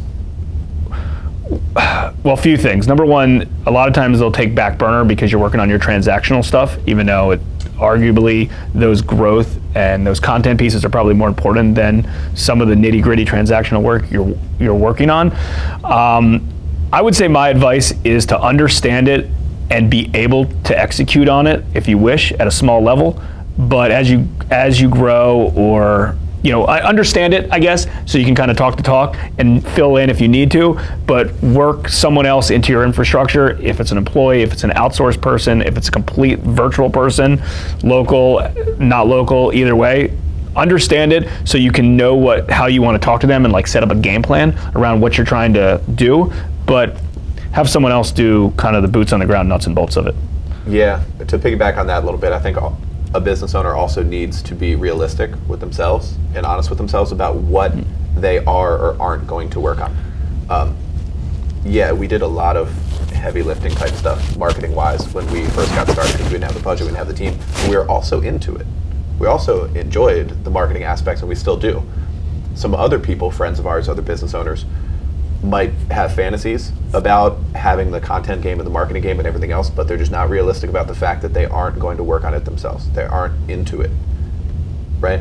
well, 2.22 2.34
a 2.34 2.36
few 2.36 2.56
things. 2.56 2.86
Number 2.86 3.06
one, 3.06 3.48
a 3.66 3.70
lot 3.70 3.88
of 3.88 3.94
times 3.94 4.18
they'll 4.18 4.32
take 4.32 4.54
back 4.54 4.78
burner 4.78 5.04
because 5.04 5.32
you're 5.32 5.40
working 5.40 5.60
on 5.60 5.70
your 5.70 5.78
transactional 5.78 6.44
stuff, 6.44 6.76
even 6.86 7.06
though 7.06 7.30
it, 7.32 7.40
arguably 7.78 8.50
those 8.74 9.02
growth 9.02 9.58
and 9.74 10.06
those 10.06 10.20
content 10.20 10.58
pieces 10.58 10.84
are 10.84 10.88
probably 10.88 11.14
more 11.14 11.28
important 11.28 11.74
than 11.74 12.08
some 12.34 12.60
of 12.60 12.68
the 12.68 12.74
nitty 12.74 13.02
gritty 13.02 13.24
transactional 13.24 13.82
work 13.82 14.10
you're 14.10 14.36
you're 14.58 14.74
working 14.74 15.10
on. 15.10 15.32
Um, 15.84 16.48
I 16.92 17.02
would 17.02 17.14
say 17.14 17.28
my 17.28 17.50
advice 17.50 17.92
is 18.04 18.26
to 18.26 18.40
understand 18.40 19.08
it 19.08 19.28
and 19.70 19.90
be 19.90 20.10
able 20.14 20.46
to 20.64 20.78
execute 20.78 21.28
on 21.28 21.46
it 21.46 21.64
if 21.74 21.86
you 21.86 21.98
wish 21.98 22.32
at 22.32 22.46
a 22.46 22.50
small 22.50 22.82
level. 22.82 23.22
But 23.58 23.90
as 23.90 24.10
you 24.10 24.28
as 24.50 24.80
you 24.80 24.88
grow 24.88 25.52
or 25.54 26.16
you 26.42 26.52
know, 26.52 26.64
I 26.64 26.86
understand 26.86 27.34
it, 27.34 27.50
I 27.50 27.58
guess, 27.58 27.86
so 28.06 28.18
you 28.18 28.24
can 28.24 28.34
kind 28.34 28.50
of 28.50 28.56
talk 28.56 28.76
the 28.76 28.82
talk 28.82 29.16
and 29.38 29.66
fill 29.70 29.96
in 29.96 30.08
if 30.08 30.20
you 30.20 30.28
need 30.28 30.50
to, 30.52 30.78
but 31.06 31.32
work 31.42 31.88
someone 31.88 32.26
else 32.26 32.50
into 32.50 32.72
your 32.72 32.84
infrastructure. 32.84 33.60
If 33.60 33.80
it's 33.80 33.90
an 33.90 33.98
employee, 33.98 34.42
if 34.42 34.52
it's 34.52 34.64
an 34.64 34.70
outsourced 34.70 35.20
person, 35.20 35.62
if 35.62 35.76
it's 35.76 35.88
a 35.88 35.90
complete 35.90 36.38
virtual 36.40 36.90
person, 36.90 37.42
local, 37.82 38.40
not 38.78 39.08
local, 39.08 39.52
either 39.52 39.74
way, 39.74 40.16
understand 40.56 41.12
it 41.12 41.28
so 41.44 41.58
you 41.58 41.70
can 41.70 41.96
know 41.96 42.14
what 42.14 42.50
how 42.50 42.66
you 42.66 42.82
want 42.82 43.00
to 43.00 43.04
talk 43.04 43.20
to 43.20 43.26
them 43.26 43.44
and 43.44 43.52
like 43.52 43.66
set 43.66 43.82
up 43.82 43.90
a 43.90 43.94
game 43.94 44.22
plan 44.22 44.58
around 44.74 45.00
what 45.00 45.16
you're 45.16 45.26
trying 45.26 45.52
to 45.54 45.80
do, 45.94 46.32
but 46.66 47.00
have 47.52 47.68
someone 47.68 47.92
else 47.92 48.12
do 48.12 48.52
kind 48.56 48.76
of 48.76 48.82
the 48.82 48.88
boots 48.88 49.12
on 49.12 49.20
the 49.20 49.26
ground 49.26 49.48
nuts 49.48 49.66
and 49.66 49.74
bolts 49.74 49.96
of 49.96 50.06
it. 50.06 50.14
Yeah, 50.66 51.02
to 51.26 51.38
piggyback 51.38 51.78
on 51.78 51.86
that 51.86 52.02
a 52.02 52.04
little 52.04 52.20
bit, 52.20 52.32
I 52.32 52.38
think 52.38 52.58
a 53.14 53.20
business 53.20 53.54
owner 53.54 53.74
also 53.74 54.02
needs 54.02 54.42
to 54.42 54.54
be 54.54 54.74
realistic 54.74 55.30
with 55.48 55.60
themselves 55.60 56.16
and 56.34 56.44
honest 56.44 56.68
with 56.68 56.78
themselves 56.78 57.10
about 57.12 57.36
what 57.36 57.72
they 58.14 58.38
are 58.44 58.76
or 58.76 59.00
aren't 59.00 59.26
going 59.26 59.48
to 59.50 59.60
work 59.60 59.80
on. 59.80 59.96
Um, 60.50 60.76
yeah, 61.64 61.92
we 61.92 62.06
did 62.06 62.22
a 62.22 62.26
lot 62.26 62.56
of 62.56 62.70
heavy 63.12 63.42
lifting 63.42 63.72
type 63.72 63.92
stuff, 63.92 64.36
marketing 64.36 64.74
wise, 64.74 65.12
when 65.12 65.26
we 65.32 65.46
first 65.48 65.74
got 65.74 65.88
started 65.88 66.12
because 66.12 66.26
we 66.26 66.32
didn't 66.32 66.44
have 66.44 66.54
the 66.54 66.60
budget, 66.60 66.82
we 66.82 66.92
didn't 66.92 66.98
have 66.98 67.08
the 67.08 67.14
team. 67.14 67.36
But 67.54 67.68
we 67.68 67.76
were 67.76 67.88
also 67.88 68.20
into 68.20 68.54
it. 68.56 68.66
We 69.18 69.26
also 69.26 69.72
enjoyed 69.74 70.44
the 70.44 70.50
marketing 70.50 70.84
aspects, 70.84 71.22
and 71.22 71.28
we 71.28 71.34
still 71.34 71.56
do. 71.56 71.82
Some 72.54 72.74
other 72.74 72.98
people, 72.98 73.30
friends 73.30 73.58
of 73.58 73.66
ours, 73.66 73.88
other 73.88 74.02
business 74.02 74.34
owners, 74.34 74.64
might 75.42 75.70
have 75.90 76.14
fantasies 76.14 76.72
about 76.92 77.38
having 77.54 77.90
the 77.90 78.00
content 78.00 78.42
game 78.42 78.58
and 78.58 78.66
the 78.66 78.70
marketing 78.70 79.02
game 79.02 79.18
and 79.18 79.26
everything 79.26 79.52
else, 79.52 79.70
but 79.70 79.86
they're 79.86 79.96
just 79.96 80.10
not 80.10 80.28
realistic 80.30 80.68
about 80.68 80.86
the 80.88 80.94
fact 80.94 81.22
that 81.22 81.32
they 81.34 81.44
aren't 81.46 81.78
going 81.78 81.96
to 81.96 82.02
work 82.02 82.24
on 82.24 82.34
it 82.34 82.44
themselves. 82.44 82.88
They 82.90 83.04
aren't 83.04 83.48
into 83.50 83.80
it. 83.80 83.90
Right? 85.00 85.20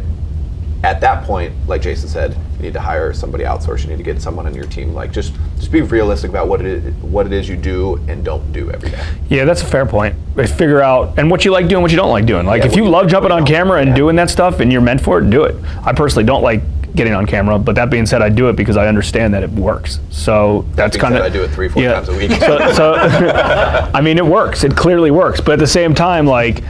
At 0.84 1.02
that 1.02 1.24
point, 1.24 1.54
like 1.68 1.82
Jason 1.82 2.08
said, 2.08 2.38
you 2.58 2.64
need 2.64 2.74
to 2.74 2.80
hire 2.80 3.12
somebody 3.14 3.44
outsource, 3.44 3.84
you 3.84 3.90
need 3.90 3.98
to 3.98 4.04
get 4.04 4.22
someone 4.22 4.46
on 4.48 4.56
your 4.56 4.66
team. 4.66 4.94
Like 4.94 5.12
just 5.12 5.34
just 5.58 5.72
be 5.72 5.82
realistic 5.82 6.30
about 6.30 6.48
what 6.48 6.62
it 6.62 6.68
is, 6.68 6.94
what 7.04 7.26
it 7.26 7.34
is 7.34 7.48
you 7.50 7.56
do 7.58 7.96
and 8.08 8.24
don't 8.24 8.52
do 8.52 8.72
every 8.72 8.90
day. 8.92 9.04
Yeah, 9.30 9.46
that's 9.46 9.62
a 9.62 9.66
fair 9.66 9.86
point. 9.86 10.16
Figure 10.36 10.82
out 10.82 11.18
and 11.18 11.30
what 11.30 11.46
you 11.46 11.52
like 11.52 11.68
doing, 11.68 11.82
what 11.82 11.92
you 11.92 11.98
don't 11.98 12.10
like 12.12 12.26
doing. 12.26 12.46
Like 12.46 12.62
Yeah, 12.62 12.70
if 12.70 12.76
you 12.76 12.84
you 12.86 12.90
love 12.90 13.08
jumping 13.08 13.32
on 13.32 13.46
camera 13.46 13.82
and 13.82 13.90
Yeah. 13.90 13.96
doing 13.96 14.16
that 14.18 14.30
stuff 14.30 14.60
and 14.60 14.72
you're 14.72 14.82
meant 14.82 15.02
for 15.02 15.20
it, 15.20 15.30
do 15.30 15.44
it. 15.44 15.56
I 15.84 15.94
personally 15.94 16.26
don't 16.26 16.44
like 16.44 16.62
getting 16.96 17.14
on 17.14 17.26
camera, 17.26 17.60
but 17.60 17.76
that 17.76 17.90
being 17.90 18.06
said, 18.06 18.22
I 18.22 18.30
do 18.30 18.50
it 18.50 18.56
because 18.56 18.78
I 18.78 18.88
understand 18.88 19.34
that 19.34 19.44
it 19.44 19.50
works. 19.52 20.00
So 20.10 20.66
that's 20.74 20.98
kind 20.98 21.16
of 21.16 21.22
I 21.22 21.30
do 21.30 21.44
it 21.44 21.50
three, 21.50 21.70
four 21.70 21.84
times 21.84 22.10
a 22.10 22.16
week. 22.16 22.32
So, 22.32 22.72
so 22.74 22.94
I 23.94 24.02
mean, 24.02 24.18
it 24.18 24.26
works. 24.26 24.64
It 24.64 24.76
clearly 24.76 25.12
works. 25.12 25.40
But 25.42 25.54
at 25.54 25.60
the 25.60 25.68
same 25.68 25.94
time, 25.94 26.26
like 26.26 26.64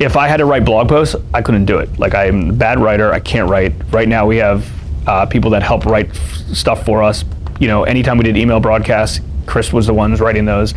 if 0.00 0.16
I 0.16 0.28
had 0.28 0.38
to 0.38 0.44
write 0.44 0.64
blog 0.64 0.88
posts, 0.88 1.16
I 1.32 1.42
couldn't 1.42 1.66
do 1.66 1.78
it. 1.78 1.98
Like 1.98 2.14
I'm 2.14 2.50
a 2.50 2.52
bad 2.52 2.80
writer. 2.80 3.12
I 3.12 3.20
can't 3.20 3.48
write. 3.48 3.72
Right 3.92 4.08
now, 4.08 4.26
we 4.26 4.36
have 4.38 4.68
uh, 5.06 5.26
people 5.26 5.50
that 5.50 5.62
help 5.62 5.84
write 5.84 6.10
f- 6.10 6.34
stuff 6.52 6.84
for 6.84 7.02
us. 7.02 7.24
You 7.60 7.68
know, 7.68 7.84
anytime 7.84 8.18
we 8.18 8.24
did 8.24 8.36
email 8.36 8.60
broadcasts, 8.60 9.20
Chris 9.46 9.72
was 9.72 9.86
the 9.86 9.94
ones 9.94 10.20
writing 10.20 10.44
those. 10.44 10.74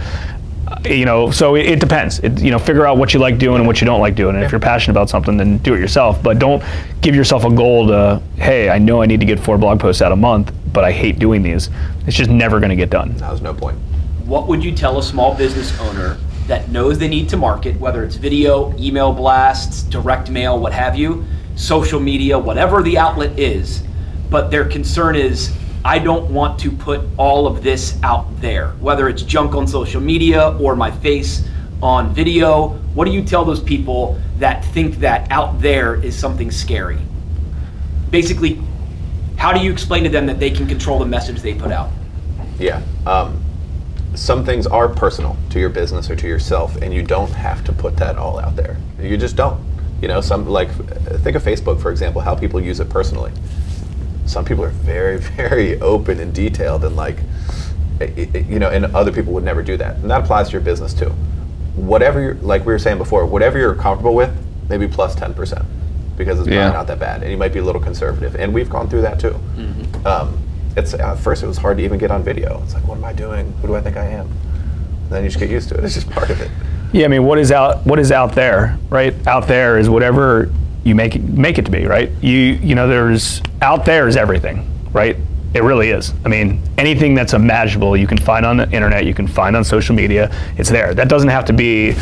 You 0.86 1.06
know, 1.06 1.32
so 1.32 1.56
it, 1.56 1.66
it 1.66 1.80
depends. 1.80 2.20
It, 2.20 2.40
you 2.40 2.52
know, 2.52 2.60
figure 2.60 2.86
out 2.86 2.98
what 2.98 3.14
you 3.14 3.20
like 3.20 3.38
doing 3.38 3.58
and 3.58 3.68
what 3.68 3.82
you 3.82 3.86
don't 3.86 4.00
like 4.00 4.16
doing. 4.16 4.36
And 4.36 4.44
if 4.44 4.52
you're 4.52 4.60
passionate 4.60 4.94
about 4.94 5.10
something, 5.10 5.38
then 5.38 5.58
do 5.60 5.74
it 5.74 5.80
yourself. 5.80 6.22
But 6.22 6.40
don't 6.40 6.64
give 7.02 7.16
yourself 7.16 7.44
a 7.46 7.54
goal 7.54 7.88
to, 7.88 8.22
hey, 8.36 8.70
I 8.70 8.78
know 8.78 9.02
I 9.02 9.06
need 9.06 9.20
to 9.20 9.26
get 9.26 9.40
four 9.40 9.58
blog 9.58 9.80
posts 9.80 10.02
out 10.02 10.12
a 10.12 10.16
month, 10.16 10.54
but 10.74 10.84
I 10.84 10.92
hate 10.92 11.20
doing 11.20 11.42
these. 11.42 11.70
It's 12.06 12.16
just 12.16 12.30
never 12.30 12.60
going 12.60 12.70
to 12.70 12.76
get 12.76 12.90
done. 12.90 13.14
That 13.18 13.32
was 13.32 13.42
no 13.42 13.54
point. 13.54 13.78
What 14.26 14.48
would 14.48 14.64
you 14.64 14.74
tell 14.74 14.98
a 15.00 15.04
small 15.04 15.36
business 15.36 15.78
owner 15.80 16.18
that 16.48 16.70
knows 16.70 16.98
they 16.98 17.08
need 17.08 17.30
to 17.30 17.38
market, 17.38 17.78
whether 17.80 18.04
it's 18.04 18.16
video, 18.16 18.78
email 18.78 19.12
blasts, 19.14 19.84
direct 19.84 20.30
mail, 20.30 20.60
what 20.60 20.74
have 20.74 20.96
you, 20.96 21.26
social 21.56 22.00
media, 22.00 22.38
whatever 22.38 22.82
the 22.82 22.98
outlet 22.98 23.38
is, 23.38 23.84
but 24.30 24.52
their 24.52 24.66
concern 24.66 25.16
is, 25.16 25.54
I 25.88 26.00
don't 26.00 26.30
want 26.30 26.60
to 26.60 26.70
put 26.70 27.00
all 27.16 27.48
of 27.48 27.64
this 27.64 27.98
out 28.04 28.28
there, 28.42 28.72
whether 28.82 29.08
it's 29.08 29.22
junk 29.22 29.56
on 29.56 29.66
social 29.66 30.02
media 30.02 30.50
or 30.58 30.76
my 30.76 30.92
face 30.92 31.48
on 31.82 32.14
video. 32.14 32.72
What 32.94 33.06
do 33.06 33.12
you 33.12 33.24
tell 33.24 33.46
those 33.46 33.62
people 33.62 34.20
that 34.38 34.66
think 34.66 34.96
that 34.96 35.32
out 35.32 35.62
there 35.62 35.96
is 35.96 36.14
something 36.14 36.52
scary? 36.52 37.00
Basically, 38.10 38.62
how 39.38 39.54
do 39.54 39.62
you 39.62 39.72
explain 39.72 40.04
to 40.04 40.10
them 40.10 40.26
that 40.26 40.42
they 40.42 40.52
can 40.52 40.68
control 40.68 41.00
the 41.00 41.06
message 41.06 41.42
they 41.42 41.54
put 41.54 41.72
out? 41.72 41.90
Yeah. 42.60 42.82
Um, 43.06 43.42
some 44.14 44.44
things 44.44 44.68
are 44.68 44.90
personal 44.90 45.38
to 45.52 45.60
your 45.60 45.70
business 45.70 46.10
or 46.10 46.18
to 46.18 46.28
yourself, 46.28 46.76
and 46.82 46.94
you 46.94 47.02
don't 47.02 47.32
have 47.32 47.64
to 47.64 47.72
put 47.72 47.96
that 47.96 48.18
all 48.18 48.40
out 48.40 48.58
there. 48.58 48.76
You 49.00 49.16
just 49.16 49.38
don't. 49.38 49.66
You 50.02 50.10
know, 50.10 50.20
some 50.20 50.50
like 50.50 50.70
think 51.22 51.38
of 51.38 51.44
Facebook 51.44 51.82
for 51.82 51.92
example, 51.92 52.20
how 52.20 52.36
people 52.36 52.60
use 52.60 52.82
it 52.82 52.90
personally. 52.90 53.32
Some 54.28 54.46
people 54.46 54.64
are 54.64 54.70
very, 54.70 55.18
very 55.38 55.80
open 55.82 56.20
and 56.20 56.34
detailed, 56.34 56.84
and 56.84 56.96
like, 56.96 57.18
you 58.48 58.60
know, 58.60 58.70
and 58.70 58.86
other 58.96 59.12
people 59.12 59.34
would 59.34 59.44
never 59.44 59.64
do 59.64 59.78
that, 59.78 59.96
and 59.98 60.12
that 60.12 60.24
applies 60.24 60.48
to 60.48 60.54
your 60.54 60.62
business 60.62 60.94
too. 60.94 61.10
Whatever, 61.76 62.22
you're, 62.22 62.34
like 62.36 62.66
we 62.66 62.74
were 62.74 62.80
saying 62.80 62.98
before, 62.98 63.26
whatever 63.26 63.58
you're 63.58 63.76
comfortable 63.76 64.14
with, 64.16 64.32
maybe 64.70 64.88
plus 64.88 65.14
plus 65.14 65.16
ten 65.16 65.34
percent, 65.34 65.66
because 66.18 66.40
it's 66.40 66.48
Yeah. 66.50 66.64
probably 66.72 66.78
not 66.78 66.88
that 66.88 67.00
bad, 67.00 67.22
and 67.24 67.32
you 67.32 67.38
might 67.38 67.54
be 67.54 67.60
a 67.60 67.64
little 67.64 67.82
conservative, 67.82 68.36
and 68.36 68.54
we've 68.54 68.70
gone 68.70 68.90
through 68.90 69.02
that 69.02 69.20
too. 69.20 69.36
Um, 70.06 70.38
it's 70.76 70.94
at 70.94 71.16
first 71.16 71.42
it 71.44 71.48
was 71.48 71.58
hard 71.58 71.78
to 71.78 71.84
even 71.84 71.98
get 71.98 72.12
on 72.12 72.22
video. 72.24 72.62
It's 72.64 72.74
like, 72.76 72.88
what 72.88 72.98
am 72.98 73.06
I 73.06 73.14
doing? 73.14 73.52
Who 73.62 73.68
do 73.68 73.76
I 73.76 73.82
think 73.82 73.98
I 73.98 74.06
am? 74.06 74.28
And 74.28 75.10
then 75.10 75.24
you 75.24 75.30
just 75.30 75.40
get 75.40 75.50
used 75.50 75.70
to 75.70 75.76
it. 75.78 75.84
It's 75.84 75.96
just 75.96 76.10
part 76.12 76.30
of 76.30 76.40
it. 76.42 76.52
Yeah, 76.92 77.06
I 77.06 77.08
mean, 77.08 77.24
what 77.26 77.40
is 77.40 77.52
out? 77.52 77.86
What 77.86 77.98
is 78.00 78.12
out 78.12 78.36
there? 78.36 78.78
Right, 78.90 79.16
out 79.28 79.48
there 79.48 79.80
is 79.80 79.90
whatever 79.90 80.52
you 80.88 80.96
make 80.96 81.16
it, 81.16 81.24
make 81.24 81.58
it 81.58 81.66
to 81.66 81.72
be. 81.72 81.86
Right, 81.86 82.12
you 82.22 82.38
you 82.38 82.76
know, 82.76 82.88
there's 82.88 83.42
out 83.62 83.86
there 83.86 84.08
is 84.08 84.16
everything. 84.16 84.68
Right, 84.92 85.18
it 85.54 85.64
really 85.64 85.90
is. 85.90 86.14
I 86.26 86.30
mean, 86.30 86.62
anything 86.78 87.14
that's 87.14 87.34
imaginable, 87.34 87.98
you 87.98 88.08
can 88.08 88.18
find 88.18 88.46
on 88.46 88.58
the 88.58 88.70
internet, 88.72 89.06
you 89.06 89.14
can 89.14 89.28
find 89.28 89.56
on 89.56 89.64
social 89.64 89.96
media. 89.96 90.32
It's 90.58 90.70
there. 90.70 90.94
That 90.94 91.10
doesn't 91.10 91.30
have 91.30 91.46
to 91.46 91.54
be 91.54 91.96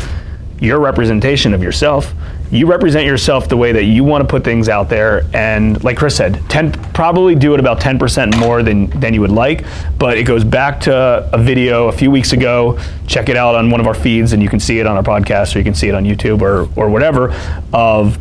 your 0.60 0.78
representation 0.78 1.52
of 1.52 1.62
yourself. 1.62 2.14
You 2.50 2.66
represent 2.66 3.04
yourself 3.04 3.48
the 3.48 3.56
way 3.56 3.72
that 3.72 3.84
you 3.84 4.04
want 4.04 4.22
to 4.22 4.28
put 4.28 4.44
things 4.44 4.68
out 4.68 4.88
there, 4.88 5.24
and 5.34 5.82
like 5.82 5.96
Chris 5.96 6.16
said, 6.16 6.40
ten 6.48 6.70
probably 6.94 7.34
do 7.34 7.54
it 7.54 7.60
about 7.60 7.80
ten 7.80 7.98
percent 7.98 8.36
more 8.38 8.62
than 8.62 8.86
than 9.00 9.12
you 9.14 9.20
would 9.20 9.32
like. 9.32 9.64
But 9.98 10.16
it 10.16 10.24
goes 10.24 10.44
back 10.44 10.80
to 10.82 11.28
a 11.32 11.38
video 11.38 11.88
a 11.88 11.92
few 11.92 12.10
weeks 12.10 12.32
ago. 12.32 12.78
Check 13.08 13.28
it 13.28 13.36
out 13.36 13.56
on 13.56 13.68
one 13.68 13.80
of 13.80 13.88
our 13.88 13.94
feeds, 13.94 14.32
and 14.32 14.40
you 14.40 14.48
can 14.48 14.60
see 14.60 14.78
it 14.78 14.86
on 14.86 14.96
our 14.96 15.02
podcast, 15.02 15.56
or 15.56 15.58
you 15.58 15.64
can 15.64 15.74
see 15.74 15.88
it 15.88 15.94
on 15.94 16.04
YouTube, 16.04 16.40
or 16.40 16.68
or 16.76 16.88
whatever. 16.88 17.34
Of 17.72 18.16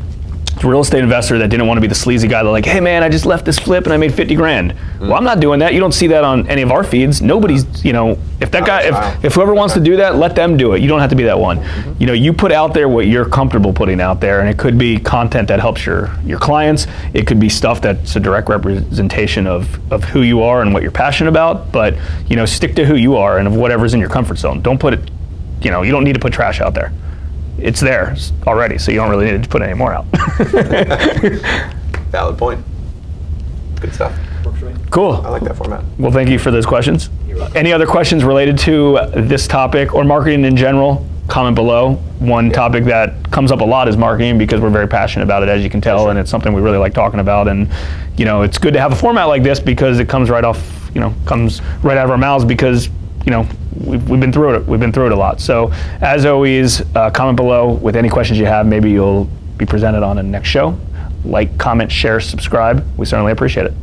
real 0.65 0.81
estate 0.81 1.03
investor 1.03 1.37
that 1.37 1.49
didn't 1.49 1.67
want 1.67 1.77
to 1.77 1.81
be 1.81 1.87
the 1.87 1.95
sleazy 1.95 2.27
guy 2.27 2.43
that 2.43 2.49
like, 2.49 2.65
hey 2.65 2.79
man, 2.79 3.03
I 3.03 3.09
just 3.09 3.25
left 3.25 3.45
this 3.45 3.57
flip 3.57 3.85
and 3.85 3.93
I 3.93 3.97
made 3.97 4.13
50 4.13 4.35
grand. 4.35 4.75
Well, 4.99 5.13
I'm 5.13 5.23
not 5.23 5.39
doing 5.39 5.59
that. 5.59 5.73
You 5.73 5.79
don't 5.79 5.93
see 5.93 6.07
that 6.07 6.23
on 6.23 6.47
any 6.47 6.61
of 6.61 6.71
our 6.71 6.83
feeds. 6.83 7.21
Nobody's, 7.21 7.83
you 7.83 7.93
know, 7.93 8.17
if 8.41 8.51
that 8.51 8.65
guy, 8.65 8.83
if, 8.83 9.25
if 9.25 9.33
whoever 9.35 9.53
wants 9.53 9.73
to 9.75 9.79
do 9.79 9.95
that, 9.97 10.15
let 10.15 10.35
them 10.35 10.57
do 10.57 10.73
it. 10.73 10.81
You 10.81 10.87
don't 10.87 10.99
have 10.99 11.09
to 11.11 11.15
be 11.15 11.23
that 11.23 11.39
one. 11.39 11.63
You 11.99 12.07
know, 12.07 12.13
you 12.13 12.33
put 12.33 12.51
out 12.51 12.73
there 12.73 12.89
what 12.89 13.07
you're 13.07 13.27
comfortable 13.27 13.71
putting 13.71 14.01
out 14.01 14.19
there, 14.19 14.41
and 14.41 14.49
it 14.49 14.57
could 14.57 14.77
be 14.77 14.97
content 14.97 15.47
that 15.47 15.59
helps 15.59 15.85
your 15.85 16.13
your 16.25 16.39
clients. 16.39 16.87
It 17.13 17.27
could 17.27 17.39
be 17.39 17.49
stuff 17.49 17.81
that's 17.81 18.15
a 18.15 18.19
direct 18.19 18.49
representation 18.49 19.47
of 19.47 19.79
of 19.91 20.03
who 20.03 20.21
you 20.21 20.41
are 20.41 20.61
and 20.61 20.73
what 20.73 20.83
you're 20.83 20.91
passionate 20.91 21.29
about. 21.29 21.71
But 21.71 21.95
you 22.27 22.35
know, 22.35 22.45
stick 22.45 22.75
to 22.75 22.85
who 22.85 22.95
you 22.95 23.15
are 23.15 23.37
and 23.37 23.47
of 23.47 23.55
whatever's 23.55 23.93
in 23.93 23.99
your 23.99 24.09
comfort 24.09 24.37
zone. 24.37 24.61
Don't 24.61 24.79
put 24.79 24.93
it. 24.93 25.11
You 25.61 25.71
know, 25.71 25.81
you 25.81 25.91
don't 25.91 26.03
need 26.03 26.13
to 26.13 26.19
put 26.19 26.33
trash 26.33 26.59
out 26.61 26.73
there. 26.73 26.91
It's 27.57 27.79
there 27.79 28.15
already, 28.45 28.77
so 28.77 28.91
you 28.91 28.97
don't 28.97 29.09
really 29.09 29.31
need 29.31 29.43
to 29.43 29.49
put 29.49 29.61
any 29.61 29.73
more 29.73 29.93
out. 29.93 30.05
Valid 32.11 32.37
point. 32.37 32.63
Good 33.79 33.93
stuff. 33.93 34.17
cool. 34.89 35.13
I 35.13 35.29
like 35.29 35.43
that 35.43 35.55
format. 35.55 35.83
Well, 35.97 36.11
thank 36.11 36.29
you 36.29 36.39
for 36.39 36.51
those 36.51 36.65
questions. 36.65 37.09
Any 37.55 37.73
other 37.73 37.85
questions 37.85 38.23
related 38.23 38.57
to 38.59 38.99
this 39.13 39.47
topic 39.47 39.93
or 39.93 40.03
marketing 40.03 40.45
in 40.45 40.55
general? 40.55 41.05
Comment 41.27 41.55
below. 41.55 41.95
One 42.19 42.51
topic 42.51 42.83
that 42.85 43.31
comes 43.31 43.51
up 43.51 43.61
a 43.61 43.65
lot 43.65 43.87
is 43.87 43.97
marketing 43.97 44.37
because 44.37 44.61
we're 44.61 44.69
very 44.69 44.87
passionate 44.87 45.25
about 45.25 45.43
it, 45.43 45.49
as 45.49 45.63
you 45.63 45.69
can 45.69 45.81
tell, 45.81 46.09
and 46.09 46.19
it's 46.19 46.29
something 46.29 46.53
we 46.53 46.61
really 46.61 46.77
like 46.77 46.93
talking 46.93 47.19
about. 47.19 47.47
And 47.47 47.69
you 48.17 48.25
know, 48.25 48.43
it's 48.43 48.57
good 48.57 48.73
to 48.73 48.79
have 48.79 48.91
a 48.91 48.95
format 48.95 49.27
like 49.27 49.43
this 49.43 49.59
because 49.59 49.99
it 49.99 50.07
comes 50.07 50.29
right 50.29 50.43
off, 50.43 50.89
you 50.93 51.01
know, 51.01 51.13
comes 51.25 51.61
right 51.83 51.97
out 51.97 52.05
of 52.05 52.11
our 52.11 52.17
mouths 52.17 52.45
because 52.45 52.89
you 53.25 53.31
know 53.31 53.47
we've, 53.75 54.07
we've 54.09 54.19
been 54.19 54.31
through 54.31 54.55
it. 54.55 54.65
We've 54.67 54.79
been 54.79 54.91
through 54.91 55.07
it 55.07 55.11
a 55.11 55.15
lot. 55.15 55.39
So, 55.41 55.71
as 56.01 56.25
always, 56.25 56.81
uh, 56.95 57.09
comment 57.11 57.35
below 57.35 57.73
with 57.73 57.95
any 57.95 58.09
questions 58.09 58.39
you 58.39 58.45
have. 58.45 58.65
Maybe 58.65 58.91
you'll 58.91 59.25
be 59.57 59.65
presented 59.65 60.03
on 60.03 60.17
a 60.17 60.23
next 60.23 60.49
show. 60.49 60.77
Like, 61.23 61.57
comment, 61.57 61.91
share, 61.91 62.19
subscribe. 62.19 62.85
We 62.97 63.05
certainly 63.05 63.31
appreciate 63.31 63.65
it. 63.65 63.73